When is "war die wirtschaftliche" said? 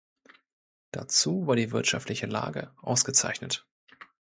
1.45-2.25